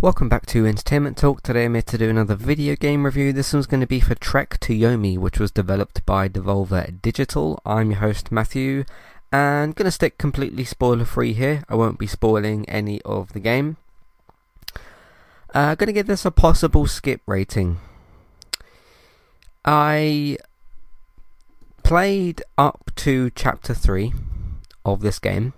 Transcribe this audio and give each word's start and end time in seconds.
Welcome 0.00 0.28
back 0.28 0.46
to 0.46 0.64
Entertainment 0.64 1.16
Talk. 1.16 1.42
Today 1.42 1.64
I'm 1.64 1.74
here 1.74 1.82
to 1.82 1.98
do 1.98 2.08
another 2.08 2.36
video 2.36 2.76
game 2.76 3.04
review. 3.04 3.32
This 3.32 3.52
one's 3.52 3.66
going 3.66 3.80
to 3.80 3.86
be 3.86 3.98
for 3.98 4.14
Trek 4.14 4.60
to 4.60 4.72
Yomi, 4.72 5.18
which 5.18 5.40
was 5.40 5.50
developed 5.50 6.06
by 6.06 6.28
Devolver 6.28 7.02
Digital. 7.02 7.60
I'm 7.66 7.90
your 7.90 7.98
host 7.98 8.30
Matthew, 8.30 8.84
and 9.32 9.74
going 9.74 9.86
to 9.86 9.90
stick 9.90 10.16
completely 10.16 10.64
spoiler 10.64 11.04
free 11.04 11.32
here. 11.32 11.64
I 11.68 11.74
won't 11.74 11.98
be 11.98 12.06
spoiling 12.06 12.64
any 12.68 13.02
of 13.02 13.32
the 13.32 13.40
game. 13.40 13.76
Uh, 15.52 15.74
going 15.74 15.88
to 15.88 15.92
give 15.92 16.06
this 16.06 16.24
a 16.24 16.30
possible 16.30 16.86
skip 16.86 17.20
rating. 17.26 17.80
I 19.64 20.38
played 21.82 22.40
up 22.56 22.92
to 22.96 23.30
chapter 23.30 23.74
3 23.74 24.12
of 24.84 25.00
this 25.00 25.18
game. 25.18 25.54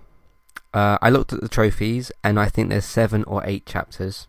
Uh, 0.73 0.97
I 0.99 1.11
looked 1.11 1.31
at 1.31 1.41
the 1.41 1.47
trophies, 1.47 2.11
and 2.23 2.39
I 2.39 2.49
think 2.49 2.69
there's 2.69 2.85
seven 2.85 3.23
or 3.25 3.43
eight 3.45 3.67
chapters. 3.67 4.27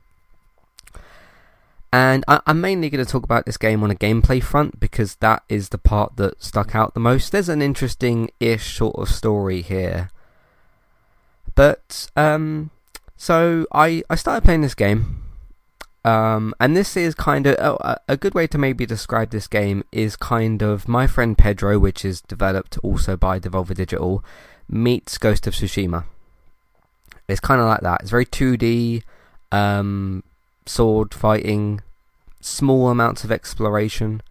And 1.93 2.25
I, 2.27 2.41
am 2.46 2.61
mainly 2.61 2.89
going 2.89 3.05
to 3.05 3.11
talk 3.11 3.23
about 3.23 3.45
this 3.45 3.59
game 3.59 3.82
on 3.82 3.91
a 3.91 3.95
gameplay 3.95 4.43
front 4.43 4.81
because 4.81 5.17
that 5.17 5.43
is 5.50 5.69
the 5.69 5.79
part 5.79 6.17
that 6.17 6.43
stuck 6.43 6.75
out 6.75 6.95
the 6.95 7.00
most. 7.00 7.33
There's 7.33 7.50
an 7.50 7.61
interesting 7.61 8.31
ish 8.41 8.77
sort 8.79 8.96
of 8.96 9.11
story 9.11 9.61
here. 9.61 10.11
But, 11.55 12.09
um, 12.17 12.71
so 13.17 13.67
I, 13.73 14.03
I 14.09 14.14
started 14.14 14.43
playing 14.43 14.63
this 14.63 14.75
game. 14.75 15.23
Um, 16.05 16.55
and 16.59 16.77
this 16.77 16.97
is 16.97 17.14
kind 17.14 17.47
of 17.47 17.57
oh, 17.61 17.97
a 18.09 18.17
good 18.17 18.35
way 18.35 18.47
to 18.49 18.59
maybe 18.59 18.86
describe 18.86 19.31
this 19.31 19.47
game 19.47 19.85
is 19.93 20.17
kind 20.17 20.63
of 20.63 20.89
My 20.89 21.07
Friend 21.07 21.36
Pedro, 21.36 21.79
which 21.79 22.05
is 22.05 22.22
developed 22.22 22.79
also 22.83 23.17
by 23.17 23.39
Devolver 23.39 23.75
Digital, 23.75 24.25
meets 24.69 25.19
Ghost 25.19 25.47
of 25.47 25.55
Tsushima. 25.55 26.05
It's 27.29 27.39
kind 27.39 27.61
of 27.61 27.69
like 27.69 27.83
that. 27.83 28.00
It's 28.00 28.11
very 28.11 28.27
2D, 28.27 29.03
um, 29.53 30.25
sword 30.66 31.14
fighting, 31.14 31.80
small 32.41 32.89
amounts 32.89 33.25
of 33.25 33.33
exploration. 33.33 34.22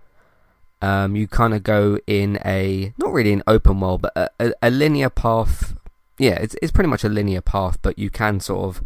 Um, 0.81 1.15
you 1.15 1.27
kind 1.27 1.53
of 1.53 1.63
go 1.63 1.99
in 2.07 2.39
a 2.43 2.93
not 2.97 3.13
really 3.13 3.33
an 3.33 3.43
open 3.45 3.79
world, 3.79 4.01
but 4.01 4.13
a, 4.15 4.29
a, 4.39 4.53
a, 4.63 4.69
linear 4.71 5.09
path. 5.09 5.75
Yeah, 6.17 6.39
it's 6.41 6.55
it's 6.61 6.71
pretty 6.71 6.89
much 6.89 7.03
a 7.03 7.09
linear 7.09 7.41
path, 7.41 7.77
but 7.81 7.99
you 7.99 8.09
can 8.09 8.39
sort 8.39 8.65
of 8.65 8.83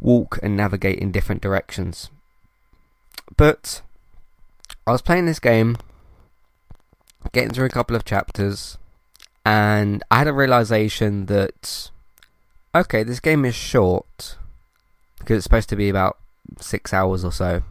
walk 0.00 0.38
and 0.42 0.56
navigate 0.56 0.98
in 0.98 1.12
different 1.12 1.42
directions. 1.42 2.10
But 3.36 3.82
I 4.86 4.92
was 4.92 5.02
playing 5.02 5.26
this 5.26 5.38
game, 5.38 5.76
getting 7.32 7.52
through 7.52 7.66
a 7.66 7.70
couple 7.70 7.94
of 7.94 8.06
chapters, 8.06 8.78
and 9.44 10.02
I 10.10 10.18
had 10.18 10.28
a 10.28 10.32
realization 10.32 11.26
that 11.26 11.90
okay, 12.74 13.02
this 13.02 13.20
game 13.20 13.44
is 13.44 13.54
short 13.54 14.38
because 15.22 15.38
it's 15.38 15.44
supposed 15.44 15.68
to 15.70 15.76
be 15.76 15.88
about 15.88 16.18
six 16.60 16.92
hours 16.92 17.24
or 17.24 17.32
so. 17.32 17.62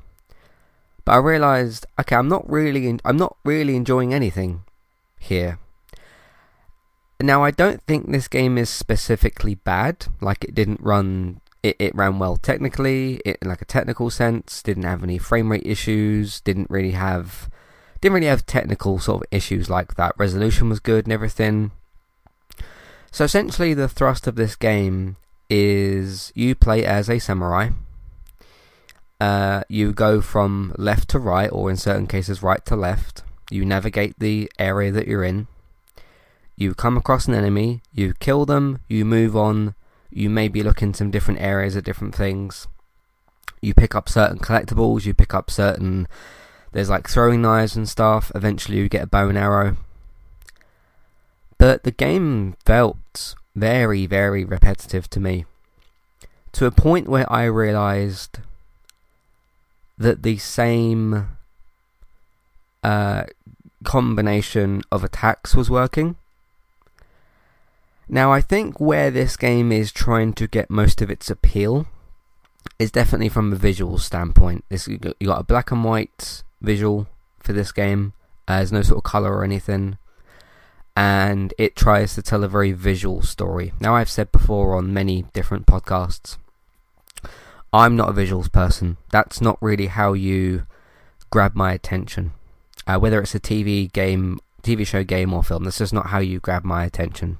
But 1.05 1.13
I 1.13 1.17
realised, 1.17 1.85
okay, 1.99 2.16
I'm 2.16 2.30
not 2.30 2.49
really, 2.49 2.88
in, 2.88 3.02
I'm 3.03 3.17
not 3.17 3.35
really 3.43 3.75
enjoying 3.75 4.13
anything 4.13 4.63
here. 5.19 5.59
Now 7.19 7.43
I 7.43 7.52
don't 7.52 7.83
think 7.83 8.09
this 8.11 8.27
game 8.27 8.58
is 8.58 8.69
specifically 8.69 9.55
bad. 9.55 10.08
Like 10.21 10.43
it 10.43 10.55
didn't 10.55 10.81
run, 10.81 11.41
it, 11.61 11.75
it 11.80 11.95
ran 11.95 12.17
well 12.17 12.38
technically, 12.38 13.21
it, 13.25 13.38
in 13.41 13.49
like 13.49 13.61
a 13.61 13.65
technical 13.65 14.09
sense. 14.09 14.63
Didn't 14.63 14.83
have 14.83 15.03
any 15.03 15.17
frame 15.17 15.52
rate 15.52 15.65
issues. 15.65 16.39
Didn't 16.41 16.69
really 16.69 16.91
have, 16.91 17.49
didn't 17.99 18.15
really 18.15 18.27
have 18.27 18.45
technical 18.45 18.97
sort 18.99 19.23
of 19.23 19.27
issues 19.31 19.69
like 19.69 19.95
that. 19.95 20.15
Resolution 20.17 20.69
was 20.69 20.80
good 20.80 21.05
and 21.05 21.13
everything. 21.13 21.71
So 23.11 23.25
essentially, 23.25 23.73
the 23.73 23.89
thrust 23.89 24.25
of 24.25 24.36
this 24.36 24.55
game 24.55 25.17
is 25.52 26.31
you 26.33 26.55
play 26.55 26.85
as 26.85 27.09
a 27.09 27.19
samurai. 27.19 27.69
Uh, 29.19 29.63
you 29.67 29.91
go 29.91 30.21
from 30.21 30.73
left 30.77 31.09
to 31.09 31.19
right, 31.19 31.49
or 31.52 31.69
in 31.69 31.75
certain 31.75 32.08
cases, 32.08 32.41
right 32.41 32.66
to 32.66 32.75
left. 32.75 33.21
You 33.52 33.66
navigate 33.66 34.17
the 34.17 34.49
area 34.58 34.91
that 34.93 35.08
you're 35.08 35.25
in. 35.25 35.47
You 36.55 36.73
come 36.73 36.95
across 36.95 37.27
an 37.27 37.36
enemy, 37.36 37.81
you 37.93 38.14
kill 38.20 38.45
them, 38.45 38.80
you 38.87 39.03
move 39.03 39.36
on. 39.36 39.76
You 40.09 40.30
maybe 40.30 40.64
look 40.64 40.81
in 40.81 40.93
some 40.93 41.11
different 41.11 41.42
areas 41.42 41.76
at 41.76 41.83
different 41.83 42.15
things. 42.15 42.67
You 43.61 43.73
pick 43.73 43.93
up 43.93 44.08
certain 44.08 44.39
collectibles, 44.39 45.05
you 45.05 45.14
pick 45.14 45.33
up 45.33 45.52
certain. 45.52 46.08
There's 46.71 46.89
like 46.89 47.09
throwing 47.09 47.42
knives 47.42 47.76
and 47.76 47.87
stuff. 47.87 48.31
Eventually, 48.33 48.77
you 48.77 48.89
get 48.89 49.03
a 49.03 49.08
bow 49.08 49.27
and 49.27 49.37
arrow. 49.37 49.76
But 51.58 51.83
the 51.83 51.92
game 51.92 52.55
felt 52.65 53.36
very, 53.56 54.06
very 54.06 54.45
repetitive 54.45 55.10
to 55.12 55.20
me. 55.20 55.45
To 56.54 56.66
a 56.66 56.72
point 56.72 57.08
where 57.08 57.32
I 57.32 57.45
realised 57.45 58.39
that 59.98 60.23
the 60.23 60.38
same 60.38 61.28
uh, 62.84 63.23
combination 63.84 64.82
of 64.92 65.04
attacks 65.04 65.56
was 65.56 65.70
working. 65.70 66.16
Now, 68.10 68.34
I 68.34 68.42
think 68.42 68.80
where 68.80 69.10
this 69.10 69.38
game 69.38 69.72
is 69.72 69.92
trying 69.92 70.33
to 70.33 70.48
get 70.48 70.70
most 70.70 71.02
of 71.02 71.10
its 71.10 71.30
appeal 71.30 71.88
is 72.78 72.92
definitely 72.92 73.30
from 73.30 73.54
a 73.54 73.56
visual 73.56 73.98
standpoint. 73.98 74.66
This 74.70 74.88
you 74.88 74.98
got 74.98 75.16
a 75.39 75.44
black 75.44 75.72
and 75.72 75.83
white 75.83 76.44
visual 76.62 77.08
for 77.39 77.54
this 77.54 77.72
game. 77.72 78.14
Uh, 78.48 78.58
there's 78.58 78.72
no 78.72 78.82
sort 78.82 78.98
of 78.98 79.04
color 79.04 79.33
or 79.33 79.44
anything 79.44 79.98
and 80.95 81.53
it 81.57 81.75
tries 81.75 82.15
to 82.15 82.21
tell 82.21 82.43
a 82.43 82.49
very 82.49 82.71
visual 82.71 83.21
story. 83.21 83.73
Now, 83.79 83.95
I've 83.95 84.09
said 84.09 84.31
before 84.31 84.75
on 84.75 84.93
many 84.93 85.23
different 85.33 85.65
podcasts, 85.65 86.37
I'm 87.73 87.95
not 87.95 88.09
a 88.09 88.13
visuals 88.13 88.52
person. 88.52 88.97
That's 89.11 89.39
not 89.39 89.57
really 89.61 89.87
how 89.87 90.13
you 90.13 90.65
grab 91.29 91.55
my 91.55 91.71
attention. 91.71 92.33
Uh, 92.85 92.99
whether 92.99 93.21
it's 93.21 93.35
a 93.35 93.39
TV 93.39 93.91
game, 93.91 94.39
TV 94.63 94.85
show, 94.85 95.03
game, 95.03 95.33
or 95.33 95.43
film, 95.43 95.63
that's 95.63 95.77
just 95.77 95.93
not 95.93 96.07
how 96.07 96.19
you 96.19 96.39
grab 96.39 96.65
my 96.65 96.83
attention. 96.83 97.37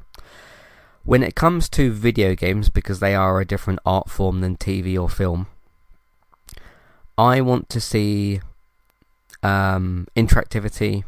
When 1.03 1.23
it 1.23 1.35
comes 1.35 1.68
to 1.69 1.91
video 1.91 2.35
games, 2.35 2.69
because 2.69 3.00
they 3.00 3.16
are 3.16 3.41
a 3.41 3.45
different 3.45 3.79
art 3.85 4.09
form 4.09 4.39
than 4.39 4.56
TV 4.56 5.00
or 5.00 5.09
film, 5.09 5.47
I 7.18 7.41
want 7.41 7.69
to 7.69 7.81
see 7.81 8.39
um, 9.44 10.07
interactivity, 10.16 11.03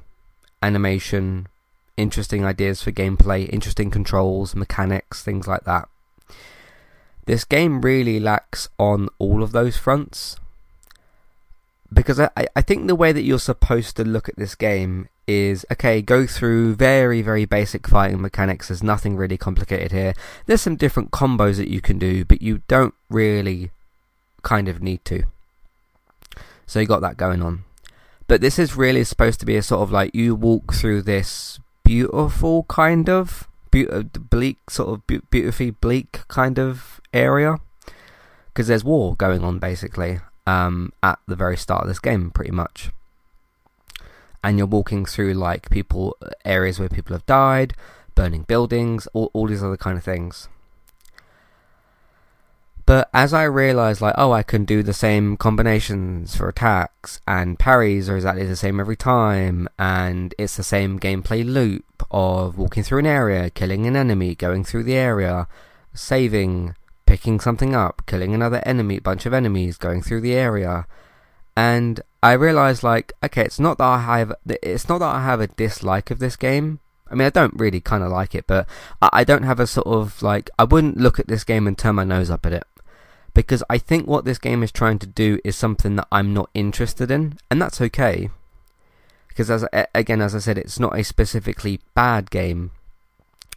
animation, 0.61 1.47
interesting 1.97 2.45
ideas 2.45 2.81
for 2.81 2.91
gameplay, 2.91 3.49
interesting 3.49 3.91
controls, 3.91 4.55
mechanics, 4.55 5.21
things 5.21 5.47
like 5.47 5.63
that. 5.63 5.87
This 7.25 7.43
game 7.43 7.81
really 7.81 8.19
lacks 8.19 8.69
on 8.77 9.09
all 9.19 9.43
of 9.43 9.51
those 9.51 9.77
fronts. 9.77 10.37
Because 11.91 12.19
I, 12.19 12.29
I 12.55 12.61
think 12.61 12.87
the 12.87 12.95
way 12.95 13.11
that 13.11 13.21
you're 13.21 13.39
supposed 13.39 13.95
to 13.97 14.03
look 14.03 14.27
at 14.27 14.35
this 14.35 14.55
game 14.55 15.09
is 15.27 15.65
okay, 15.71 16.01
go 16.01 16.25
through 16.25 16.75
very, 16.75 17.21
very 17.21 17.45
basic 17.45 17.87
fighting 17.87 18.21
mechanics. 18.21 18.67
There's 18.67 18.83
nothing 18.83 19.15
really 19.15 19.37
complicated 19.37 19.91
here. 19.91 20.13
There's 20.47 20.61
some 20.61 20.75
different 20.75 21.11
combos 21.11 21.57
that 21.57 21.69
you 21.69 21.81
can 21.81 21.97
do, 21.97 22.25
but 22.25 22.41
you 22.41 22.61
don't 22.67 22.95
really 23.09 23.71
kind 24.41 24.67
of 24.67 24.81
need 24.81 25.05
to. 25.05 25.23
So 26.65 26.79
you 26.79 26.87
got 26.87 27.01
that 27.01 27.17
going 27.17 27.41
on. 27.41 27.63
But 28.27 28.41
this 28.41 28.57
is 28.57 28.75
really 28.75 29.03
supposed 29.03 29.39
to 29.41 29.45
be 29.45 29.55
a 29.55 29.61
sort 29.61 29.81
of 29.81 29.91
like 29.91 30.15
you 30.15 30.33
walk 30.35 30.73
through 30.73 31.03
this 31.03 31.59
beautiful 31.83 32.63
kind 32.63 33.09
of 33.09 33.47
be- 33.71 33.89
uh, 33.89 34.03
bleak 34.03 34.69
sort 34.69 34.89
of 34.89 35.07
be- 35.07 35.21
beautifully 35.29 35.71
bleak 35.71 36.21
kind 36.27 36.59
of 36.59 37.01
area. 37.13 37.57
Because 38.47 38.67
there's 38.67 38.83
war 38.83 39.15
going 39.15 39.43
on 39.43 39.59
basically 39.59 40.19
um, 40.45 40.93
at 41.01 41.19
the 41.27 41.35
very 41.35 41.57
start 41.57 41.83
of 41.83 41.87
this 41.87 41.99
game 41.99 42.29
pretty 42.31 42.51
much. 42.51 42.91
And 44.43 44.57
you're 44.57 44.67
walking 44.67 45.05
through 45.05 45.33
like 45.33 45.69
people 45.69 46.17
areas 46.45 46.79
where 46.79 46.89
people 46.89 47.15
have 47.15 47.25
died 47.25 47.73
burning 48.15 48.43
buildings 48.43 49.07
all, 49.13 49.31
all 49.33 49.47
these 49.47 49.63
other 49.63 49.77
kind 49.77 49.97
of 49.97 50.03
things 50.03 50.49
but 52.85 53.09
as 53.13 53.33
I 53.33 53.43
realised, 53.43 54.01
like, 54.01 54.15
oh, 54.17 54.33
I 54.33 54.43
can 54.43 54.65
do 54.65 54.83
the 54.83 54.93
same 54.93 55.37
combinations 55.37 56.35
for 56.35 56.49
attacks, 56.49 57.21
and 57.25 57.57
parries 57.57 58.09
are 58.09 58.17
exactly 58.17 58.45
the 58.45 58.57
same 58.57 58.79
every 58.79 58.97
time, 58.97 59.69
and 59.79 60.35
it's 60.37 60.57
the 60.57 60.63
same 60.63 60.99
gameplay 60.99 61.45
loop 61.45 62.05
of 62.11 62.57
walking 62.57 62.83
through 62.83 62.99
an 62.99 63.05
area, 63.05 63.49
killing 63.49 63.85
an 63.85 63.95
enemy, 63.95 64.35
going 64.35 64.65
through 64.65 64.83
the 64.83 64.95
area, 64.95 65.47
saving, 65.93 66.75
picking 67.05 67.39
something 67.39 67.73
up, 67.73 68.01
killing 68.05 68.33
another 68.33 68.61
enemy, 68.65 68.99
bunch 68.99 69.25
of 69.25 69.33
enemies, 69.33 69.77
going 69.77 70.01
through 70.01 70.19
the 70.19 70.33
area, 70.33 70.85
and 71.55 72.01
I 72.21 72.33
realised, 72.33 72.83
like, 72.83 73.13
okay, 73.23 73.43
it's 73.43 73.59
not 73.59 73.77
that 73.77 73.85
I 73.85 73.99
have, 74.19 74.33
it's 74.45 74.89
not 74.89 74.97
that 74.97 75.15
I 75.15 75.23
have 75.23 75.39
a 75.39 75.47
dislike 75.47 76.11
of 76.11 76.19
this 76.19 76.35
game. 76.35 76.79
I 77.09 77.15
mean, 77.15 77.27
I 77.27 77.29
don't 77.29 77.53
really 77.59 77.79
kind 77.79 78.03
of 78.03 78.11
like 78.11 78.33
it, 78.33 78.47
but 78.47 78.67
I 79.01 79.23
don't 79.23 79.43
have 79.43 79.59
a 79.59 79.67
sort 79.67 79.85
of 79.85 80.21
like, 80.23 80.49
I 80.57 80.63
wouldn't 80.63 80.97
look 80.97 81.19
at 81.19 81.27
this 81.27 81.43
game 81.43 81.67
and 81.67 81.77
turn 81.77 81.95
my 81.95 82.03
nose 82.03 82.31
up 82.31 82.45
at 82.45 82.53
it 82.53 82.63
because 83.33 83.63
I 83.69 83.77
think 83.77 84.07
what 84.07 84.25
this 84.25 84.37
game 84.37 84.63
is 84.63 84.71
trying 84.71 84.99
to 84.99 85.07
do 85.07 85.39
is 85.43 85.55
something 85.55 85.95
that 85.95 86.07
I'm 86.11 86.33
not 86.33 86.49
interested 86.53 87.09
in, 87.09 87.37
and 87.49 87.61
that's 87.61 87.81
okay. 87.81 88.29
Because 89.27 89.49
as 89.49 89.65
again, 89.95 90.21
as 90.21 90.35
I 90.35 90.39
said, 90.39 90.57
it's 90.57 90.79
not 90.79 90.97
a 90.97 91.03
specifically 91.03 91.79
bad 91.95 92.29
game. 92.29 92.71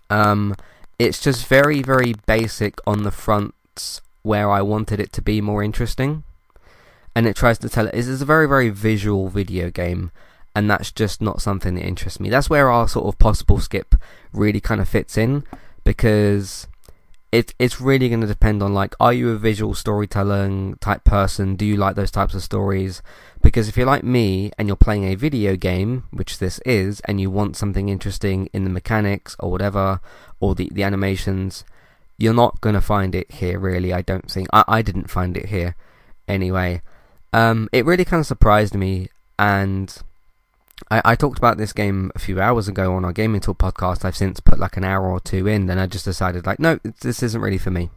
Um, 0.08 0.56
it's 0.98 1.20
just 1.20 1.46
very, 1.46 1.82
very 1.82 2.14
basic 2.26 2.78
on 2.86 3.02
the 3.02 3.10
fronts 3.10 4.00
where 4.22 4.50
I 4.50 4.62
wanted 4.62 5.00
it 5.00 5.12
to 5.12 5.22
be 5.22 5.40
more 5.40 5.62
interesting. 5.62 6.24
And 7.14 7.26
it 7.26 7.36
tries 7.36 7.58
to 7.58 7.68
tell 7.68 7.86
it 7.86 7.94
is 7.94 8.20
a 8.20 8.26
very, 8.26 8.46
very 8.46 8.70
visual 8.70 9.28
video 9.28 9.70
game, 9.70 10.10
and 10.54 10.70
that's 10.70 10.92
just 10.92 11.20
not 11.20 11.42
something 11.42 11.74
that 11.74 11.84
interests 11.86 12.20
me. 12.20 12.30
That's 12.30 12.50
where 12.50 12.70
our 12.70 12.88
sort 12.88 13.06
of 13.06 13.18
possible 13.18 13.58
skip 13.58 13.94
really 14.32 14.60
kind 14.60 14.80
of 14.80 14.88
fits 14.88 15.16
in 15.18 15.44
because 15.84 16.66
it, 17.32 17.54
it's 17.58 17.80
really 17.80 18.08
going 18.08 18.20
to 18.20 18.26
depend 18.26 18.62
on 18.62 18.72
like 18.72 18.94
are 19.00 19.12
you 19.12 19.30
a 19.30 19.36
visual 19.36 19.74
storytelling 19.74 20.76
type 20.80 21.04
person? 21.04 21.56
Do 21.56 21.66
you 21.66 21.76
like 21.76 21.96
those 21.96 22.10
types 22.10 22.34
of 22.34 22.42
stories? 22.42 23.02
Because 23.42 23.68
if 23.68 23.76
you're 23.76 23.86
like 23.86 24.04
me 24.04 24.52
and 24.58 24.68
you're 24.68 24.76
playing 24.76 25.04
a 25.04 25.14
video 25.14 25.56
game 25.56 26.04
which 26.10 26.38
this 26.38 26.58
is 26.60 27.00
and 27.00 27.20
you 27.20 27.30
want 27.30 27.56
something 27.56 27.88
interesting 27.88 28.48
in 28.52 28.64
the 28.64 28.70
mechanics 28.70 29.36
or 29.38 29.50
whatever 29.50 30.00
or 30.40 30.54
the, 30.54 30.68
the 30.72 30.82
animations 30.82 31.64
you're 32.18 32.34
not 32.34 32.60
going 32.60 32.74
to 32.74 32.80
find 32.80 33.14
it 33.14 33.30
here 33.30 33.58
really 33.58 33.92
i 33.92 34.00
don't 34.00 34.30
think. 34.30 34.48
I, 34.52 34.64
I 34.66 34.82
didn't 34.82 35.10
find 35.10 35.36
it 35.36 35.46
here 35.46 35.76
anyway. 36.26 36.82
Um, 37.32 37.68
it 37.72 37.84
really 37.84 38.04
kind 38.04 38.20
of 38.20 38.26
surprised 38.26 38.74
me 38.74 39.08
and 39.38 39.94
I, 40.90 41.02
I 41.04 41.14
talked 41.16 41.38
about 41.38 41.56
this 41.56 41.72
game 41.72 42.12
a 42.14 42.18
few 42.18 42.40
hours 42.40 42.68
ago 42.68 42.94
on 42.94 43.04
our 43.04 43.12
Gaming 43.12 43.40
Talk 43.40 43.58
podcast. 43.58 44.04
I've 44.04 44.16
since 44.16 44.40
put 44.40 44.58
like 44.58 44.76
an 44.76 44.84
hour 44.84 45.08
or 45.08 45.20
two 45.20 45.46
in, 45.46 45.68
and 45.70 45.80
I 45.80 45.86
just 45.86 46.04
decided 46.04 46.46
like, 46.46 46.58
no, 46.58 46.78
this 47.00 47.22
isn't 47.22 47.40
really 47.40 47.58
for 47.58 47.70
me. 47.70 47.90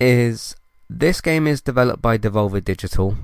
Is 0.00 0.56
this 0.88 1.20
game 1.20 1.46
is 1.46 1.60
developed 1.60 2.02
by 2.02 2.18
Devolver 2.18 2.64
Digital, 2.64 3.16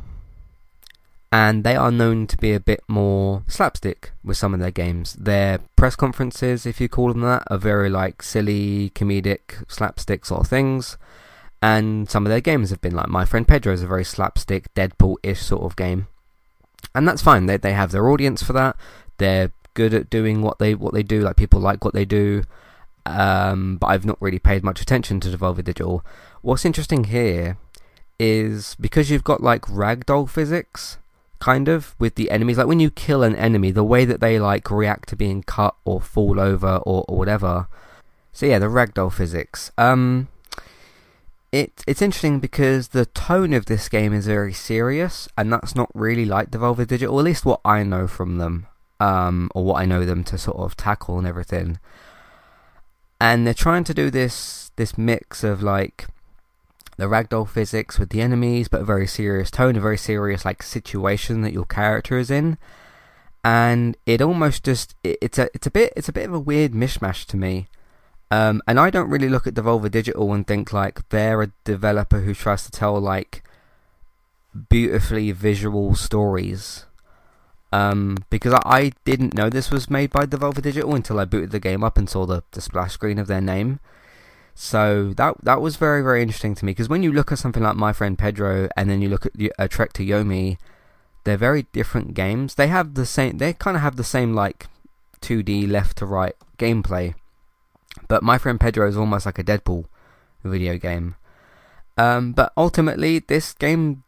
and 1.33 1.65
they 1.65 1.77
are 1.77 1.91
known 1.91 2.27
to 2.27 2.37
be 2.37 2.53
a 2.53 2.61
bit 2.61 2.83
more 2.89 3.43
slapstick 3.49 4.13
with 4.23 4.37
some 4.37 4.55
of 4.55 4.61
their 4.61 4.71
games. 4.71 5.15
Their 5.15 5.59
press 5.77 5.97
conferences, 5.97 6.67
if 6.67 6.81
you 6.81 6.89
call 6.89 7.09
them 7.09 7.23
that, 7.23 7.45
are 7.51 7.59
very 7.59 7.89
like 7.89 8.23
silly, 8.23 8.91
comedic, 8.91 9.65
slapstick 9.69 10.25
sort 10.27 10.43
of 10.43 10.49
things. 10.49 10.97
And 11.63 12.09
some 12.09 12.25
of 12.25 12.31
their 12.31 12.41
games 12.41 12.71
have 12.71 12.81
been 12.81 12.95
like 12.95 13.09
My 13.09 13.25
Friend 13.25 13.47
Pedro 13.47 13.73
is 13.73 13.83
a 13.83 13.87
very 13.87 14.05
slapstick, 14.05 14.73
Deadpool-ish 14.75 15.41
sort 15.41 15.63
of 15.63 15.77
game 15.77 16.07
and 16.95 17.07
that's 17.07 17.23
fine. 17.23 17.47
They 17.47 17.57
they 17.57 17.73
have 17.73 17.93
their 17.93 18.09
audience 18.09 18.43
for 18.43 18.53
that. 18.55 18.77
They're 19.19 19.53
good 19.75 19.95
at 19.95 20.11
doing 20.11 20.43
what 20.43 20.59
they 20.59 20.75
what 20.75 20.95
they 20.95 21.03
do. 21.03 21.21
Like 21.21 21.37
people 21.37 21.61
like 21.61 21.85
what 21.85 21.95
they 21.95 22.05
do. 22.05 22.43
Um, 23.07 23.77
but 23.79 23.89
I've 23.89 24.05
not 24.05 24.21
really 24.21 24.39
paid 24.39 24.63
much 24.63 24.81
attention 24.81 25.21
to 25.21 25.29
Devolver 25.29 25.65
Digital. 25.65 26.05
What's 26.43 26.65
interesting 26.65 27.05
here 27.05 27.57
is 28.19 28.77
because 28.79 29.11
you've 29.11 29.25
got 29.25 29.43
like 29.43 29.63
ragdoll 29.63 30.29
physics, 30.29 30.99
kind 31.39 31.69
of 31.69 31.95
with 31.99 32.15
the 32.17 32.31
enemies. 32.31 32.59
Like 32.59 32.67
when 32.67 32.81
you 32.81 32.91
kill 32.91 33.23
an 33.23 33.35
enemy, 33.35 33.71
the 33.71 33.85
way 33.85 34.05
that 34.05 34.21
they 34.21 34.39
like 34.39 34.71
react 34.71 35.09
to 35.09 35.17
being 35.17 35.43
cut 35.43 35.75
or 35.85 36.01
fall 36.01 36.39
over 36.39 36.77
or, 36.85 37.05
or 37.09 37.17
whatever. 37.17 37.69
So 38.33 38.47
yeah, 38.47 38.59
the 38.59 38.67
ragdoll 38.67 39.13
physics. 39.13 39.73
Um, 39.79 40.29
it 41.53 41.83
it's 41.87 42.03
interesting 42.03 42.39
because 42.39 42.89
the 42.89 43.07
tone 43.07 43.53
of 43.53 43.67
this 43.67 43.89
game 43.89 44.13
is 44.13 44.27
very 44.27 44.53
serious, 44.53 45.29
and 45.37 45.53
that's 45.53 45.75
not 45.75 45.91
really 45.95 46.25
like 46.25 46.51
Devolver 46.51 46.87
Digital, 46.87 47.19
at 47.19 47.25
least 47.25 47.45
what 47.45 47.61
I 47.65 47.83
know 47.83 48.07
from 48.07 48.39
them, 48.39 48.67
um, 49.01 49.51
or 49.55 49.65
what 49.65 49.81
I 49.81 49.85
know 49.85 50.05
them 50.05 50.23
to 50.25 50.39
sort 50.39 50.59
of 50.59 50.77
tackle 50.77 51.19
and 51.19 51.27
everything. 51.27 51.79
And 53.21 53.47
they're 53.47 53.55
trying 53.55 53.85
to 53.85 53.95
do 53.95 54.11
this 54.11 54.71
this 54.77 54.97
mix 54.97 55.43
of 55.43 55.63
like 55.63 56.07
the 56.97 57.07
ragdoll 57.07 57.49
physics 57.49 57.99
with 57.99 58.11
the 58.11 58.21
enemies, 58.21 58.69
but 58.69 58.83
a 58.83 58.85
very 58.85 59.07
serious 59.07 59.51
tone, 59.51 59.77
a 59.77 59.81
very 59.81 59.99
serious 59.99 60.45
like 60.45 60.63
situation 60.63 61.43
that 61.43 61.53
your 61.53 61.65
character 61.65 62.19
is 62.19 62.31
in. 62.31 62.59
And 63.43 63.97
it 64.07 64.23
almost 64.23 64.65
just 64.65 64.95
it, 65.03 65.19
it's 65.21 65.39
a 65.39 65.49
it's 65.53 65.67
a 65.67 65.71
bit 65.71 65.93
it's 65.97 66.09
a 66.09 66.13
bit 66.13 66.29
of 66.29 66.35
a 66.35 66.39
weird 66.39 66.73
mishmash 66.73 67.27
to 67.27 67.37
me 67.37 67.67
um, 68.31 68.63
and 68.67 68.79
I 68.79 68.91
don't 68.91 69.11
really 69.11 69.29
look 69.29 69.47
at 69.47 69.55
Devolver 69.55 69.91
Digital 69.91 70.33
and 70.33 70.47
think 70.47 70.73
like 70.73 71.09
they're 71.09 71.43
a 71.43 71.53
developer 71.65 72.21
who 72.21 72.33
tries 72.33 72.65
to 72.65 72.71
tell 72.71 72.99
like 73.01 73.43
beautifully 74.69 75.33
visual 75.33 75.95
stories. 75.97 76.87
Um, 77.73 78.19
because 78.31 78.53
I, 78.53 78.63
I, 78.65 78.93
didn't 79.05 79.35
know 79.35 79.49
this 79.49 79.71
was 79.71 79.89
made 79.89 80.11
by 80.11 80.27
Devolver 80.27 80.61
Digital 80.63 80.95
until 80.95 81.21
I 81.21 81.25
booted 81.25 81.51
the 81.51 81.61
game 81.61 81.85
up 81.85 81.97
and 81.97 82.11
saw 82.11 82.27
the, 82.27 82.43
the 82.51 82.61
splash 82.61 82.93
screen 82.93 83.19
of 83.19 83.29
their 83.29 83.41
name. 83.41 83.79
So 84.57 85.13
that 85.17 85.37
that 85.45 85.61
was 85.61 85.77
very 85.77 86.03
very 86.03 86.21
interesting 86.21 86.55
to 86.57 86.65
me 86.65 86.73
because 86.73 86.89
when 86.89 87.05
you 87.05 87.13
look 87.13 87.31
at 87.31 87.39
something 87.39 87.63
like 87.63 87.77
My 87.77 87.93
Friend 87.93 88.19
Pedro 88.19 88.69
and 88.77 88.91
then 88.91 89.01
you 89.01 89.09
look 89.09 89.25
at 89.25 89.33
a 89.59 89.69
Trek 89.69 89.93
to 89.95 90.05
Yomi, 90.05 90.59
they're 91.25 91.37
very 91.37 91.67
different 91.73 92.15
games. 92.15 92.57
They 92.57 92.67
have 92.67 92.95
the 92.95 93.07
same. 93.07 93.39
They 93.39 93.53
kind 93.53 93.77
of 93.77 93.83
have 93.83 93.97
the 93.97 94.05
same 94.05 94.35
like 94.35 94.67
2D 95.21 95.71
left 95.71 95.99
to 95.99 96.07
right 96.07 96.35
gameplay 96.59 97.15
but 98.11 98.25
My 98.25 98.39
Friend 98.39 98.59
Pedro 98.59 98.89
is 98.89 98.97
almost 98.97 99.25
like 99.25 99.39
a 99.39 99.45
Deadpool 99.45 99.85
video 100.43 100.77
game. 100.77 101.15
Um, 101.97 102.33
but 102.33 102.53
ultimately, 102.57 103.21
this 103.21 103.53
game, 103.55 104.03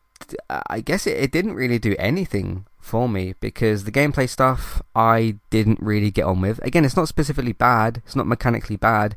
I 0.49 0.81
guess 0.81 1.07
it, 1.07 1.17
it 1.17 1.31
didn't 1.31 1.55
really 1.55 1.79
do 1.79 1.95
anything 2.01 2.67
for 2.81 3.09
me 3.09 3.35
because 3.39 3.85
the 3.85 3.93
gameplay 3.93 4.29
stuff 4.29 4.83
I 4.97 5.37
didn't 5.51 5.79
really 5.81 6.11
get 6.11 6.25
on 6.25 6.41
with. 6.41 6.59
Again, 6.65 6.85
it's 6.85 6.97
not 6.97 7.07
specifically 7.07 7.53
bad, 7.53 8.03
it's 8.05 8.17
not 8.17 8.27
mechanically 8.27 8.77
bad, 8.77 9.15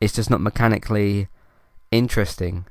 it's 0.00 0.14
just 0.14 0.30
not 0.30 0.40
mechanically 0.40 1.28
interesting. 1.90 2.64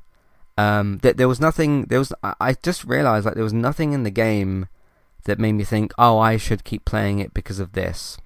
Um, 0.58 0.98
that 1.04 1.18
there 1.18 1.28
was 1.28 1.40
nothing. 1.40 1.84
There 1.86 2.00
was. 2.00 2.12
I 2.24 2.56
just 2.64 2.84
realized 2.84 3.26
like 3.26 3.36
there 3.36 3.44
was 3.44 3.54
nothing 3.54 3.94
in 3.94 4.02
the 4.02 4.12
game 4.12 4.68
that 5.26 5.40
made 5.40 5.54
me 5.54 5.64
think, 5.64 5.94
oh, 6.00 6.18
I 6.18 6.38
should 6.38 6.64
keep 6.64 6.84
playing 6.84 7.20
it 7.20 7.34
because 7.34 7.60
of 7.60 7.74
this. 7.74 8.18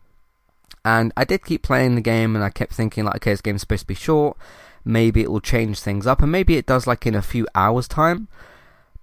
And 0.88 1.12
I 1.18 1.26
did 1.26 1.44
keep 1.44 1.64
playing 1.64 1.96
the 1.96 2.02
game, 2.02 2.34
and 2.34 2.46
I 2.46 2.50
kept 2.50 2.72
thinking, 2.72 3.04
like, 3.04 3.18
okay, 3.18 3.32
this 3.34 3.42
game's 3.42 3.60
supposed 3.60 3.82
to 3.82 3.88
be 3.88 3.94
short. 3.94 4.38
Maybe 4.86 5.22
it 5.22 5.30
will 5.30 5.42
change 5.42 5.82
things 5.82 6.08
up, 6.08 6.22
and 6.22 6.32
maybe 6.32 6.56
it 6.56 6.66
does, 6.66 6.88
like, 6.88 7.06
in 7.06 7.14
a 7.14 7.22
few 7.22 7.46
hours' 7.54 7.90
time. 7.90 8.30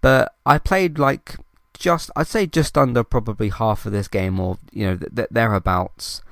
But 0.00 0.34
I 0.46 0.56
played, 0.56 0.98
like, 0.98 1.36
just, 1.74 2.10
I'd 2.16 2.26
say 2.26 2.46
just 2.46 2.78
under 2.78 3.04
probably 3.04 3.50
half 3.50 3.84
of 3.84 3.92
this 3.92 4.08
game, 4.08 4.40
or, 4.40 4.56
you 4.72 4.86
know, 4.86 4.96
th- 4.96 5.14
th- 5.14 5.28
thereabouts. 5.30 6.22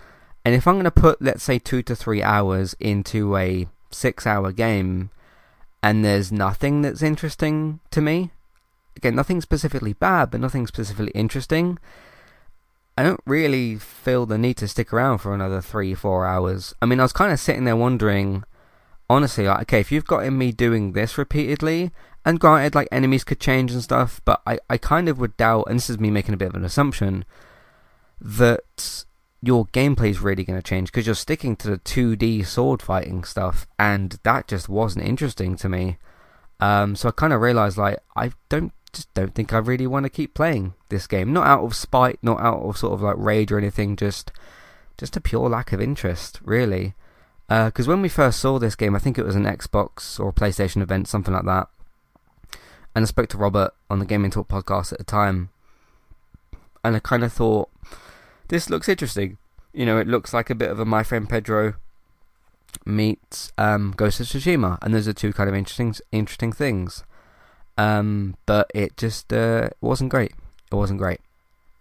And 0.43 0.55
if 0.55 0.67
I'm 0.67 0.77
going 0.77 0.85
to 0.85 0.91
put, 0.91 1.21
let's 1.21 1.45
say, 1.45 1.59
two 1.59 1.83
to 1.83 1.95
three 1.95 2.23
hours 2.23 2.75
into 2.81 3.37
a 3.37 3.69
six 3.91 4.27
hour 4.27 4.53
game, 4.53 5.11
and 5.83 6.03
there's 6.03 6.33
nothing 6.33 6.81
that's 6.81 7.03
interesting 7.03 7.81
to 7.91 8.01
me, 8.01 8.31
again, 8.97 9.15
nothing 9.15 9.43
specifically 9.43 9.93
bad, 9.93 10.31
but 10.31 10.41
nothing 10.41 10.67
specifically 10.67 11.13
interesting, 11.15 11.79
I 12.97 13.03
don't 13.03 13.21
really 13.25 13.77
feel 13.77 14.27
the 14.27 14.37
need 14.37 14.59
to 14.59 14.69
stick 14.69 14.93
around 14.93 15.19
for 15.19 15.35
another 15.35 15.61
three, 15.61 15.95
four 15.95 16.27
hours. 16.27 16.75
I 16.83 16.87
mean, 16.87 17.01
I 17.01 17.05
was 17.05 17.13
kind 17.13 17.33
of 17.33 17.41
sitting 17.41 17.65
there 17.65 17.77
wondering, 17.77 18.45
honestly, 19.09 19.47
like, 19.47 19.63
okay, 19.63 19.81
if 19.81 19.91
you've 19.91 20.05
got 20.05 20.25
in 20.25 20.37
me 20.37 20.53
doing 20.53 20.93
this 20.93 21.17
repeatedly, 21.17 21.91
and 22.25 22.39
granted, 22.39 22.75
like, 22.75 22.89
enemies 22.93 23.25
could 23.25 23.41
change 23.41 23.73
and 23.73 23.83
stuff, 23.83 24.21
but 24.25 24.43
I, 24.47 24.59
I 24.69 24.77
kind 24.77 25.09
of 25.09 25.19
would 25.19 25.37
doubt, 25.37 25.65
and 25.69 25.77
this 25.77 25.89
is 25.89 25.99
me 25.99 26.11
making 26.11 26.35
a 26.35 26.37
bit 26.37 26.49
of 26.49 26.55
an 26.55 26.65
assumption, 26.65 27.25
that 28.21 29.05
your 29.41 29.67
gameplay 29.67 30.11
is 30.11 30.21
really 30.21 30.45
going 30.45 30.59
to 30.59 30.63
change 30.63 30.93
because 30.93 31.07
you're 31.07 31.15
sticking 31.17 31.57
to 31.57 31.71
the 31.71 31.79
2D 31.79 32.47
sword 32.47 32.83
fighting 32.83 33.25
stuff, 33.25 33.67
and 33.79 34.19
that 34.23 34.49
just 34.49 34.69
wasn't 34.69 35.05
interesting 35.05 35.57
to 35.57 35.69
me. 35.69 35.97
Um, 36.61 36.95
so 36.95 37.09
I 37.09 37.13
kind 37.13 37.33
of 37.33 37.41
realized, 37.41 37.79
like, 37.79 37.99
I 38.15 38.33
don't 38.49 38.73
just 38.93 39.13
don't 39.15 39.35
think 39.35 39.53
I 39.53 39.59
really 39.59 39.87
want 39.87 40.05
to 40.05 40.11
keep 40.11 40.35
playing 40.35 40.75
this 40.89 41.07
game. 41.07 41.33
Not 41.33 41.47
out 41.47 41.65
of 41.65 41.75
spite, 41.75 42.19
not 42.23 42.41
out 42.41 42.63
of 42.63 42.77
sort 42.77 42.93
of 42.93 43.03
like 43.03 43.17
rage 43.19 43.51
or 43.51 43.59
anything, 43.59 43.97
just 43.97 44.33
just 44.99 45.17
a 45.17 45.21
pure 45.21 45.49
lack 45.49 45.73
of 45.73 45.81
interest, 45.81 46.41
really. 46.45 46.95
Because 47.49 47.89
uh, 47.89 47.91
when 47.91 48.03
we 48.03 48.09
first 48.09 48.39
saw 48.39 48.59
this 48.59 48.77
game, 48.77 48.95
I 48.95 48.99
think 48.99 49.19
it 49.19 49.27
was 49.27 49.35
an 49.35 49.45
Xbox 49.45 50.21
or 50.21 50.33
PlayStation 50.33 50.81
event, 50.81 51.09
something 51.09 51.35
like 51.35 51.45
that. 51.45 51.69
And 52.95 53.03
I 53.03 53.07
spoke 53.07 53.29
to 53.31 53.39
Robert 53.39 53.75
on 53.91 53.99
the 53.99 54.07
Gaming 54.07 54.31
Talk 54.31 54.49
podcast 54.49 54.93
at 54.93 54.99
the 54.99 55.05
time, 55.05 55.51
and 56.85 56.95
I 56.95 56.99
kind 56.99 57.25
of 57.25 57.33
thought, 57.33 57.71
this 58.49 58.71
looks 58.71 58.89
interesting. 58.89 59.39
You 59.73 59.87
know, 59.87 59.99
it 59.99 60.07
looks 60.07 60.35
like 60.35 60.51
a 60.51 60.55
bit 60.55 60.71
of 60.71 60.79
a 60.79 60.85
My 60.85 61.03
Friend 61.03 61.29
Pedro 61.29 61.75
meets 62.85 63.53
um, 63.57 63.93
Ghost 63.97 64.21
of 64.21 64.27
Tsushima, 64.27 64.79
and 64.83 64.95
those 64.95 65.09
are 65.09 65.13
two 65.13 65.33
kind 65.33 65.49
of 65.49 65.55
interesting, 65.55 65.95
interesting 66.11 66.53
things. 66.53 67.05
Um, 67.83 68.37
but 68.47 68.71
it 68.75 68.97
just 68.97 69.33
uh, 69.33 69.71
wasn't 69.81 70.11
great. 70.11 70.33
It 70.71 70.75
wasn't 70.75 71.01
great. 71.01 71.21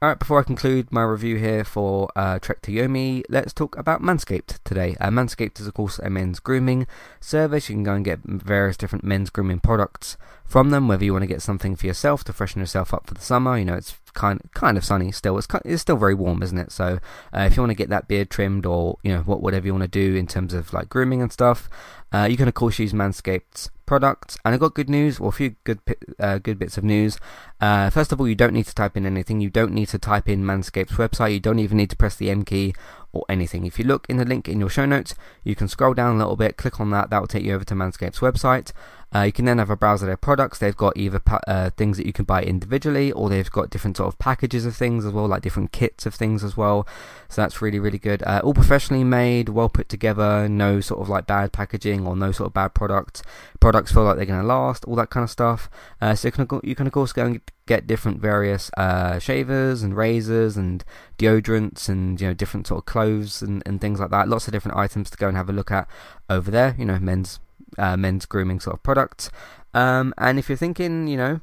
Alright, 0.03 0.17
before 0.17 0.39
I 0.39 0.43
conclude 0.43 0.91
my 0.91 1.03
review 1.03 1.35
here 1.37 1.63
for 1.63 2.09
uh, 2.15 2.39
Trek 2.39 2.63
to 2.63 2.71
Yomi, 2.71 3.23
let's 3.29 3.53
talk 3.53 3.77
about 3.77 4.01
Manscaped 4.01 4.57
today. 4.63 4.95
Uh, 4.99 5.09
Manscaped 5.09 5.59
is, 5.59 5.67
of 5.67 5.75
course, 5.75 5.99
a 5.99 6.09
men's 6.09 6.39
grooming 6.39 6.87
service. 7.19 7.69
You 7.69 7.75
can 7.75 7.83
go 7.83 7.93
and 7.93 8.03
get 8.03 8.17
various 8.23 8.77
different 8.77 9.05
men's 9.05 9.29
grooming 9.29 9.59
products 9.59 10.17
from 10.43 10.71
them, 10.71 10.87
whether 10.87 11.05
you 11.05 11.13
want 11.13 11.21
to 11.21 11.27
get 11.27 11.43
something 11.43 11.75
for 11.75 11.85
yourself 11.85 12.23
to 12.23 12.33
freshen 12.33 12.61
yourself 12.61 12.95
up 12.95 13.05
for 13.05 13.13
the 13.13 13.21
summer. 13.21 13.55
You 13.59 13.65
know, 13.65 13.75
it's 13.75 13.95
kind 14.15 14.41
kind 14.55 14.75
of 14.75 14.83
sunny 14.83 15.11
still. 15.11 15.37
It's 15.37 15.45
kind, 15.45 15.61
it's 15.65 15.83
still 15.83 15.97
very 15.97 16.15
warm, 16.15 16.41
isn't 16.41 16.57
it? 16.57 16.71
So 16.71 16.97
uh, 17.31 17.41
if 17.41 17.55
you 17.55 17.61
want 17.61 17.69
to 17.69 17.75
get 17.75 17.89
that 17.89 18.07
beard 18.07 18.31
trimmed 18.31 18.65
or 18.65 18.97
you 19.03 19.13
know 19.13 19.21
what 19.21 19.43
whatever 19.43 19.67
you 19.67 19.73
want 19.73 19.83
to 19.83 19.87
do 19.87 20.15
in 20.15 20.25
terms 20.25 20.55
of 20.55 20.73
like 20.73 20.89
grooming 20.89 21.21
and 21.21 21.31
stuff, 21.31 21.69
Uh, 22.13 22.27
you 22.29 22.37
can 22.37 22.47
of 22.47 22.53
course 22.53 22.79
use 22.79 22.93
Manscaped's 22.93 23.69
products, 23.85 24.37
and 24.45 24.53
I've 24.53 24.59
got 24.59 24.73
good 24.73 24.89
news, 24.89 25.19
or 25.19 25.29
a 25.29 25.31
few 25.33 25.55
good 25.63 25.79
uh, 26.19 26.37
good 26.37 26.57
bits 26.57 26.77
of 26.77 26.83
news. 26.83 27.17
Uh, 27.59 27.89
first 27.89 28.11
of 28.11 28.19
all, 28.19 28.27
you 28.27 28.35
don't 28.35 28.53
need 28.53 28.65
to 28.67 28.75
type 28.75 28.95
in 28.97 29.05
anything. 29.05 29.41
You 29.41 29.49
don't 29.49 29.73
need 29.73 29.89
to 29.89 29.99
type 29.99 30.29
in 30.29 30.43
Manscaped's 30.43 30.93
website. 30.93 31.33
You 31.33 31.39
don't 31.39 31.59
even 31.59 31.77
need 31.77 31.89
to 31.89 31.97
press 31.97 32.15
the 32.15 32.29
M 32.29 32.43
key 32.43 32.73
or 33.13 33.25
anything. 33.27 33.65
If 33.65 33.77
you 33.77 33.85
look 33.85 34.05
in 34.09 34.17
the 34.17 34.25
link 34.25 34.47
in 34.47 34.59
your 34.59 34.69
show 34.69 34.85
notes, 34.85 35.13
you 35.43 35.55
can 35.55 35.67
scroll 35.67 35.93
down 35.93 36.15
a 36.15 36.17
little 36.17 36.37
bit, 36.37 36.57
click 36.57 36.79
on 36.79 36.89
that. 36.91 37.09
That 37.09 37.19
will 37.19 37.27
take 37.27 37.43
you 37.43 37.53
over 37.53 37.65
to 37.65 37.75
Manscaped's 37.75 38.19
website. 38.19 38.71
Uh, 39.13 39.23
you 39.23 39.33
can 39.33 39.43
then 39.43 39.57
have 39.57 39.69
a 39.69 39.75
browse 39.75 40.01
of 40.01 40.07
their 40.07 40.15
products. 40.15 40.57
They've 40.57 40.75
got 40.75 40.95
either 40.95 41.19
pa- 41.19 41.41
uh, 41.45 41.71
things 41.71 41.97
that 41.97 42.05
you 42.05 42.13
can 42.13 42.23
buy 42.23 42.43
individually, 42.43 43.11
or 43.11 43.27
they've 43.27 43.51
got 43.51 43.69
different 43.69 43.97
sort 43.97 44.07
of 44.07 44.17
packages 44.17 44.65
of 44.65 44.73
things 44.73 45.03
as 45.05 45.11
well, 45.11 45.27
like 45.27 45.41
different 45.41 45.73
kits 45.73 46.05
of 46.05 46.15
things 46.15 46.45
as 46.45 46.55
well. 46.55 46.87
So 47.27 47.41
that's 47.41 47.61
really 47.61 47.79
really 47.79 47.99
good. 47.99 48.23
Uh, 48.23 48.39
all 48.41 48.53
professionally 48.53 49.03
made, 49.03 49.49
well 49.49 49.67
put 49.67 49.89
together. 49.89 50.47
No 50.47 50.79
sort 50.79 51.01
of 51.01 51.09
like 51.09 51.27
bad 51.27 51.51
packaging 51.51 52.00
or 52.07 52.15
no 52.15 52.31
sort 52.31 52.47
of 52.47 52.53
bad 52.53 52.73
products. 52.73 53.21
Products 53.59 53.91
feel 53.91 54.03
like 54.03 54.17
they're 54.17 54.25
going 54.25 54.41
to 54.41 54.47
last. 54.47 54.85
All 54.85 54.95
that 54.95 55.09
kind 55.09 55.23
of 55.23 55.29
stuff. 55.29 55.69
Uh, 55.99 56.15
so 56.15 56.27
you 56.27 56.31
can 56.31 56.47
you 56.63 56.75
can 56.75 56.87
of 56.87 56.93
course 56.93 57.13
go 57.13 57.25
and 57.25 57.41
get 57.65 57.87
different 57.87 58.19
various 58.19 58.69
uh, 58.77 59.19
shavers 59.19 59.83
and 59.83 59.95
razors 59.95 60.57
and 60.57 60.83
deodorants 61.17 61.87
and 61.87 62.19
you 62.19 62.27
know 62.27 62.33
different 62.33 62.67
sort 62.67 62.79
of 62.79 62.85
clothes 62.85 63.41
and, 63.41 63.63
and 63.65 63.81
things 63.81 63.99
like 63.99 64.11
that. 64.11 64.27
Lots 64.27 64.47
of 64.47 64.53
different 64.53 64.77
items 64.77 65.09
to 65.09 65.17
go 65.17 65.27
and 65.27 65.37
have 65.37 65.49
a 65.49 65.53
look 65.53 65.71
at 65.71 65.87
over 66.29 66.51
there. 66.51 66.75
You 66.77 66.85
know, 66.85 66.99
men's 66.99 67.39
uh, 67.77 67.97
men's 67.97 68.25
grooming 68.25 68.59
sort 68.59 68.75
of 68.75 68.83
products. 68.83 69.29
Um, 69.73 70.13
and 70.17 70.37
if 70.37 70.49
you're 70.49 70.57
thinking, 70.57 71.07
you 71.07 71.17
know, 71.17 71.41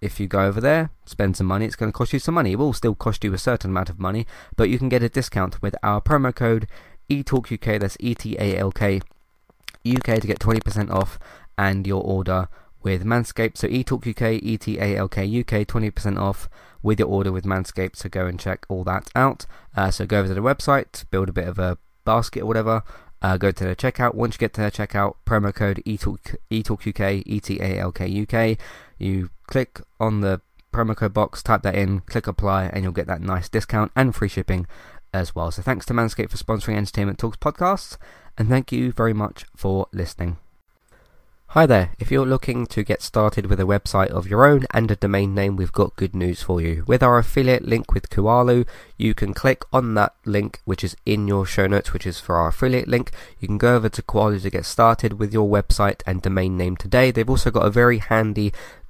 if 0.00 0.20
you 0.20 0.26
go 0.26 0.40
over 0.40 0.60
there, 0.60 0.90
spend 1.04 1.36
some 1.36 1.46
money, 1.46 1.64
it's 1.64 1.76
going 1.76 1.90
to 1.90 1.96
cost 1.96 2.12
you 2.12 2.18
some 2.18 2.34
money. 2.34 2.52
It 2.52 2.58
will 2.58 2.72
still 2.72 2.94
cost 2.94 3.24
you 3.24 3.32
a 3.34 3.38
certain 3.38 3.70
amount 3.70 3.90
of 3.90 3.98
money, 3.98 4.26
but 4.56 4.68
you 4.68 4.78
can 4.78 4.88
get 4.88 5.02
a 5.02 5.08
discount 5.08 5.60
with 5.62 5.74
our 5.82 6.00
promo 6.00 6.34
code 6.34 6.68
ETALKUK, 7.08 7.80
that's 7.80 7.96
E 8.00 8.14
T 8.14 8.36
A 8.38 8.56
L 8.56 8.72
K 8.72 9.00
UK 9.94 10.20
to 10.20 10.26
get 10.26 10.38
20% 10.38 10.90
off 10.90 11.18
and 11.58 11.86
your 11.86 12.02
order 12.02 12.48
with 12.82 13.04
Manscaped. 13.04 13.58
So 13.58 13.68
eTalk 13.68 14.08
UK, 14.08 14.42
E 14.42 14.56
T 14.56 14.78
A 14.78 14.96
L 14.96 15.08
K 15.08 15.24
UK, 15.24 15.66
20% 15.66 16.18
off 16.18 16.48
with 16.82 16.98
your 16.98 17.08
order 17.08 17.32
with 17.32 17.44
Manscaped. 17.44 17.96
So 17.96 18.08
go 18.08 18.26
and 18.26 18.38
check 18.38 18.64
all 18.68 18.84
that 18.84 19.10
out. 19.14 19.46
Uh, 19.76 19.90
so 19.90 20.06
go 20.06 20.20
over 20.20 20.28
to 20.28 20.34
the 20.34 20.40
website, 20.40 21.04
build 21.10 21.28
a 21.28 21.32
bit 21.32 21.48
of 21.48 21.58
a 21.58 21.78
basket 22.04 22.42
or 22.42 22.46
whatever, 22.46 22.82
uh, 23.22 23.36
go 23.36 23.50
to 23.50 23.64
the 23.64 23.76
checkout. 23.76 24.14
Once 24.14 24.34
you 24.34 24.38
get 24.38 24.54
to 24.54 24.60
the 24.60 24.70
checkout, 24.70 25.16
promo 25.26 25.54
code 25.54 25.82
ETALK, 25.86 26.88
UK, 26.88 27.22
E 27.26 27.40
T 27.40 27.58
A 27.60 27.78
L 27.78 27.92
K 27.92 28.22
Uk 28.22 28.58
you 28.98 29.30
click 29.46 29.80
on 30.00 30.20
the 30.20 30.40
promo 30.72 30.96
code 30.96 31.14
box, 31.14 31.42
type 31.42 31.62
that 31.62 31.74
in, 31.74 32.00
click 32.00 32.26
apply, 32.26 32.66
and 32.66 32.82
you'll 32.82 32.92
get 32.92 33.06
that 33.06 33.20
nice 33.20 33.48
discount 33.48 33.92
and 33.96 34.14
free 34.14 34.28
shipping 34.28 34.66
as 35.12 35.34
well. 35.34 35.50
So 35.50 35.62
thanks 35.62 35.86
to 35.86 35.94
Manscaped 35.94 36.30
for 36.30 36.36
sponsoring 36.36 36.76
Entertainment 36.76 37.18
Talks 37.18 37.36
podcasts, 37.36 37.96
and 38.36 38.48
thank 38.48 38.72
you 38.72 38.92
very 38.92 39.12
much 39.14 39.44
for 39.54 39.86
listening. 39.92 40.38
Hi 41.50 41.64
there, 41.64 41.90
if 41.98 42.10
you're 42.10 42.26
looking 42.26 42.66
to 42.66 42.82
get 42.82 43.00
started 43.00 43.46
with 43.46 43.60
a 43.60 43.64
website 43.64 44.08
of 44.08 44.26
your 44.26 44.44
own 44.44 44.66
and 44.72 44.90
a 44.90 44.96
domain 44.96 45.32
name, 45.32 45.56
we've 45.56 45.72
got 45.72 45.96
good 45.96 46.14
news 46.14 46.42
for 46.42 46.60
you. 46.60 46.84
With 46.88 47.04
our 47.04 47.18
affiliate 47.18 47.64
link 47.64 47.94
with 47.94 48.10
Kualo, 48.10 48.66
you 48.98 49.14
can 49.14 49.32
click 49.32 49.64
on 49.72 49.94
that 49.94 50.14
link 50.24 50.60
which 50.64 50.82
is 50.82 50.96
in 51.06 51.28
your 51.28 51.46
show 51.46 51.68
notes, 51.68 51.92
which 51.92 52.04
is 52.04 52.18
for 52.18 52.34
our 52.34 52.48
affiliate 52.48 52.88
link. 52.88 53.12
You 53.38 53.46
can 53.46 53.58
go 53.58 53.76
over 53.76 53.88
to 53.88 54.02
Kualo 54.02 54.42
to 54.42 54.50
get 54.50 54.66
started 54.66 55.20
with 55.20 55.32
your 55.32 55.48
website 55.48 56.02
and 56.04 56.20
domain 56.20 56.56
name 56.56 56.76
today. 56.76 57.12
They've 57.12 57.30
also 57.30 57.52
got 57.52 57.64
a 57.64 57.70
very 57.70 57.98
handy 57.98 58.52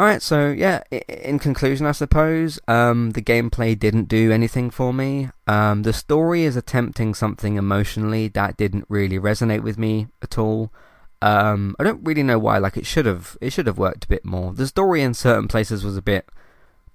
Alright, 0.00 0.22
so 0.22 0.48
yeah, 0.48 0.82
in 0.90 1.38
conclusion, 1.38 1.84
I 1.84 1.92
suppose, 1.92 2.58
um, 2.66 3.10
the 3.10 3.20
gameplay 3.20 3.78
didn't 3.78 4.08
do 4.08 4.32
anything 4.32 4.70
for 4.70 4.94
me. 4.94 5.28
Um, 5.46 5.82
the 5.82 5.92
story 5.92 6.44
is 6.44 6.56
attempting 6.56 7.12
something 7.12 7.56
emotionally 7.56 8.28
that 8.28 8.56
didn't 8.56 8.86
really 8.88 9.18
resonate 9.18 9.62
with 9.62 9.76
me 9.76 10.06
at 10.22 10.38
all. 10.38 10.72
Um, 11.20 11.76
I 11.78 11.84
don't 11.84 12.02
really 12.02 12.22
know 12.22 12.38
why, 12.38 12.56
like, 12.56 12.78
it 12.78 12.86
should 12.86 13.04
have, 13.04 13.36
it 13.42 13.52
should 13.52 13.66
have 13.66 13.76
worked 13.76 14.06
a 14.06 14.08
bit 14.08 14.24
more. 14.24 14.54
The 14.54 14.66
story 14.66 15.02
in 15.02 15.12
certain 15.12 15.48
places 15.48 15.84
was 15.84 15.98
a 15.98 16.02
bit 16.02 16.26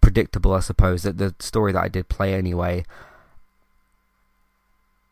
predictable, 0.02 0.54
I 0.56 0.62
suppose, 0.62 1.04
that 1.04 1.20
the 1.20 1.36
story 1.38 1.74
that 1.74 1.84
I 1.84 1.90
did 1.90 2.10
play 2.10 2.34
anyway. 2.34 2.86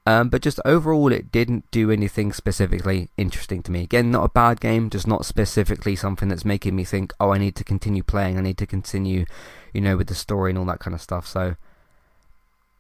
Um, 0.05 0.29
but 0.29 0.41
just 0.41 0.59
overall, 0.65 1.11
it 1.13 1.31
didn't 1.31 1.69
do 1.71 1.89
anything 1.89 2.33
specifically 2.33 3.09
interesting 3.17 3.63
to 3.63 3.71
me. 3.71 3.83
Again, 3.83 4.11
not 4.11 4.25
a 4.25 4.29
bad 4.29 4.59
game, 4.59 4.89
just 4.89 5.07
not 5.07 5.25
specifically 5.25 5.95
something 5.95 6.27
that's 6.27 6.43
making 6.43 6.75
me 6.75 6.83
think, 6.83 7.13
oh, 7.19 7.31
I 7.31 7.37
need 7.37 7.55
to 7.55 7.63
continue 7.63 8.03
playing, 8.03 8.37
I 8.37 8.41
need 8.41 8.57
to 8.57 8.65
continue, 8.65 9.25
you 9.73 9.79
know, 9.79 9.95
with 9.95 10.07
the 10.07 10.15
story 10.15 10.51
and 10.51 10.59
all 10.59 10.65
that 10.65 10.79
kind 10.79 10.93
of 10.93 11.01
stuff. 11.01 11.25
So, 11.25 11.55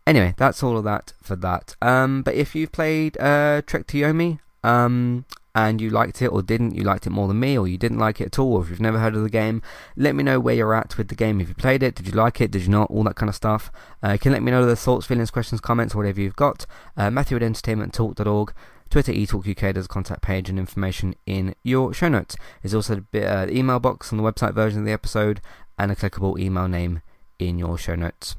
anyway, 0.05 0.35
that's 0.37 0.61
all 0.61 0.77
of 0.77 0.83
that 0.83 1.13
for 1.21 1.37
that. 1.37 1.75
Um, 1.81 2.23
but 2.23 2.35
if 2.35 2.55
you've 2.55 2.73
played 2.73 3.17
uh, 3.19 3.61
Trek 3.65 3.87
to 3.87 3.97
Yomi, 3.97 4.39
um, 4.63 5.23
and 5.55 5.79
you 5.79 5.89
liked 5.89 6.21
it 6.21 6.27
or 6.27 6.41
didn't, 6.41 6.75
you 6.75 6.83
liked 6.83 7.05
it 7.05 7.11
more 7.11 7.27
than 7.27 7.39
me, 7.39 7.57
or 7.57 7.67
you 7.67 7.77
didn't 7.77 7.99
like 7.99 8.19
it 8.19 8.25
at 8.25 8.39
all, 8.39 8.53
or 8.53 8.63
if 8.63 8.69
you've 8.69 8.81
never 8.81 8.99
heard 8.99 9.15
of 9.15 9.23
the 9.23 9.29
game, 9.29 9.61
let 9.95 10.15
me 10.15 10.23
know 10.23 10.39
where 10.39 10.55
you're 10.55 10.73
at 10.73 10.97
with 10.97 11.09
the 11.09 11.15
game. 11.15 11.39
If 11.39 11.49
you 11.49 11.55
played 11.55 11.83
it, 11.83 11.95
did 11.95 12.07
you 12.07 12.13
like 12.13 12.41
it, 12.41 12.51
did 12.51 12.63
you 12.63 12.69
not, 12.69 12.89
all 12.89 13.03
that 13.03 13.15
kind 13.15 13.29
of 13.29 13.35
stuff. 13.35 13.71
Uh, 14.03 14.13
you 14.13 14.19
can 14.19 14.31
let 14.31 14.41
me 14.41 14.51
know 14.51 14.65
the 14.65 14.75
thoughts, 14.75 15.05
feelings, 15.05 15.31
questions, 15.31 15.61
comments, 15.61 15.93
whatever 15.93 16.21
you've 16.21 16.35
got. 16.35 16.65
Uh, 16.97 17.09
Matthew 17.09 17.37
at 17.37 17.43
entertainmenttalk.org. 17.43 18.53
Twitter, 18.89 19.11
eTalkUK, 19.11 19.73
there's 19.73 19.85
a 19.85 19.89
contact 19.89 20.21
page 20.21 20.49
and 20.49 20.59
information 20.59 21.15
in 21.25 21.55
your 21.63 21.93
show 21.93 22.09
notes. 22.09 22.35
There's 22.61 22.75
also 22.75 23.05
the 23.11 23.25
uh, 23.25 23.47
email 23.49 23.79
box 23.79 24.11
on 24.11 24.17
the 24.17 24.23
website 24.23 24.53
version 24.53 24.81
of 24.81 24.85
the 24.85 24.91
episode 24.91 25.41
and 25.79 25.91
a 25.91 25.95
clickable 25.95 26.39
email 26.39 26.67
name 26.67 27.01
in 27.39 27.57
your 27.57 27.77
show 27.77 27.95
notes 27.95 28.35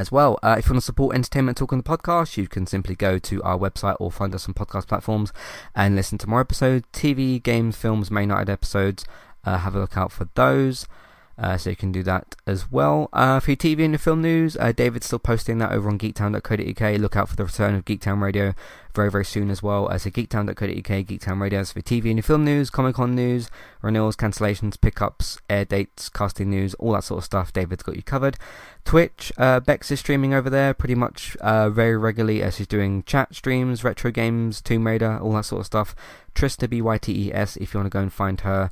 as 0.00 0.10
well. 0.10 0.38
Uh, 0.42 0.56
if 0.58 0.66
you 0.66 0.72
want 0.72 0.80
to 0.80 0.86
support 0.86 1.14
Entertainment 1.14 1.58
Talk 1.58 1.72
on 1.72 1.78
the 1.78 1.84
podcast, 1.84 2.36
you 2.36 2.48
can 2.48 2.66
simply 2.66 2.96
go 2.96 3.18
to 3.18 3.42
our 3.42 3.58
website 3.58 3.96
or 4.00 4.10
find 4.10 4.34
us 4.34 4.48
on 4.48 4.54
podcast 4.54 4.88
platforms 4.88 5.32
and 5.74 5.94
listen 5.94 6.18
to 6.18 6.26
more 6.26 6.40
episodes, 6.40 6.86
TV, 6.92 7.40
games, 7.40 7.76
films, 7.76 8.10
main 8.10 8.28
night 8.28 8.48
episodes. 8.48 9.04
Uh, 9.44 9.58
have 9.58 9.76
a 9.76 9.78
look 9.78 9.96
out 9.96 10.10
for 10.10 10.28
those. 10.34 10.86
Uh, 11.38 11.56
so 11.56 11.70
you 11.70 11.76
can 11.76 11.90
do 11.90 12.02
that 12.02 12.36
as 12.46 12.70
well. 12.70 13.08
Uh, 13.12 13.40
for 13.40 13.52
your 13.52 13.56
TV 13.56 13.82
and 13.84 13.92
your 13.92 13.98
film 13.98 14.20
news, 14.20 14.56
uh, 14.58 14.72
David's 14.72 15.06
still 15.06 15.18
posting 15.18 15.58
that 15.58 15.72
over 15.72 15.88
on 15.88 15.98
geektown.co.uk. 15.98 17.00
Look 17.00 17.16
out 17.16 17.28
for 17.30 17.36
the 17.36 17.44
return 17.44 17.74
of 17.74 17.84
Geektown 17.86 18.20
Radio 18.20 18.54
very, 18.94 19.10
very 19.10 19.24
soon 19.24 19.50
as 19.50 19.62
well. 19.62 19.90
Uh, 19.90 19.98
so 19.98 20.10
geektown.co.uk, 20.10 21.06
Geektown 21.06 21.40
Radio. 21.40 21.62
So 21.62 21.74
for 21.74 21.80
TV 21.80 22.06
and 22.06 22.16
your 22.16 22.22
film 22.22 22.44
news, 22.44 22.70
Comic 22.70 22.96
Con 22.96 23.14
news, 23.14 23.50
renewals, 23.82 24.16
cancellations, 24.16 24.80
pickups, 24.80 25.38
air 25.48 25.64
dates, 25.64 26.08
casting 26.08 26.50
news, 26.50 26.74
all 26.74 26.92
that 26.92 27.04
sort 27.04 27.18
of 27.18 27.24
stuff. 27.24 27.52
David's 27.52 27.82
got 27.82 27.96
you 27.96 28.02
covered. 28.02 28.36
Twitch, 28.84 29.32
uh, 29.38 29.60
Bex 29.60 29.90
is 29.90 30.00
streaming 30.00 30.34
over 30.34 30.50
there 30.50 30.74
pretty 30.74 30.94
much 30.94 31.36
uh, 31.36 31.70
very 31.70 31.96
regularly 31.96 32.42
as 32.42 32.56
she's 32.56 32.66
doing 32.66 33.02
chat 33.04 33.34
streams, 33.34 33.84
retro 33.84 34.10
games, 34.10 34.60
Tomb 34.60 34.86
Raider, 34.86 35.18
all 35.18 35.32
that 35.32 35.44
sort 35.44 35.60
of 35.60 35.66
stuff. 35.66 35.94
Trista, 36.34 36.68
B-Y-T-E-S, 36.68 37.56
if 37.56 37.74
you 37.74 37.78
want 37.78 37.86
to 37.86 37.96
go 37.96 38.00
and 38.00 38.12
find 38.12 38.40
her 38.40 38.70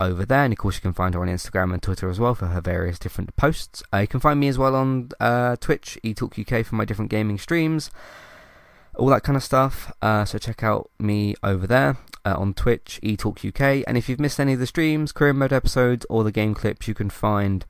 over 0.00 0.24
there. 0.24 0.44
And 0.44 0.52
of 0.52 0.58
course, 0.58 0.76
you 0.76 0.80
can 0.80 0.92
find 0.92 1.14
her 1.14 1.20
on 1.20 1.28
Instagram 1.28 1.72
and 1.72 1.82
Twitter 1.82 2.08
as 2.08 2.20
well 2.20 2.34
for 2.34 2.46
her 2.46 2.60
various 2.60 2.98
different 2.98 3.34
posts. 3.36 3.82
Uh, 3.92 3.98
you 3.98 4.06
can 4.06 4.20
find 4.20 4.40
me 4.40 4.48
as 4.48 4.58
well 4.58 4.74
on 4.74 5.10
uh, 5.20 5.56
Twitch, 5.56 5.98
eTalk 6.04 6.38
UK, 6.40 6.64
for 6.64 6.74
my 6.74 6.84
different 6.84 7.10
gaming 7.10 7.38
streams, 7.38 7.90
all 8.94 9.08
that 9.08 9.22
kind 9.22 9.36
of 9.36 9.42
stuff. 9.42 9.92
Uh, 10.02 10.24
so 10.24 10.38
check 10.38 10.62
out 10.62 10.90
me 10.98 11.34
over 11.42 11.66
there. 11.66 11.96
Uh, 12.24 12.34
on 12.38 12.52
Twitch, 12.52 12.98
eTalk 13.04 13.46
UK, 13.46 13.84
and 13.86 13.96
if 13.96 14.08
you've 14.08 14.18
missed 14.18 14.40
any 14.40 14.54
of 14.54 14.58
the 14.58 14.66
streams, 14.66 15.12
career 15.12 15.32
mode 15.32 15.52
episodes, 15.52 16.04
or 16.10 16.24
the 16.24 16.32
game 16.32 16.54
clips, 16.54 16.88
you 16.88 16.94
can 16.94 17.08
find 17.08 17.64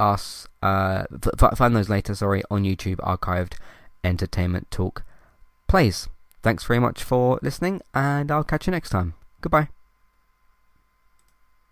us 0.00 0.48
uh, 0.62 1.04
f- 1.42 1.58
find 1.58 1.76
those 1.76 1.90
later. 1.90 2.14
Sorry, 2.14 2.42
on 2.50 2.64
YouTube, 2.64 2.96
archived 2.96 3.56
Entertainment 4.02 4.70
Talk 4.70 5.04
plays. 5.68 6.08
Thanks 6.42 6.64
very 6.64 6.78
much 6.80 7.02
for 7.02 7.38
listening, 7.42 7.82
and 7.92 8.30
I'll 8.30 8.44
catch 8.44 8.66
you 8.66 8.70
next 8.70 8.88
time. 8.88 9.12
Goodbye. 9.42 9.68